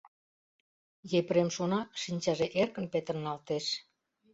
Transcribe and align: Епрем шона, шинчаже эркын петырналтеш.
Епрем 1.19 1.49
шона, 1.55 1.81
шинчаже 2.01 2.47
эркын 2.61 2.85
петырналтеш. 2.93 3.65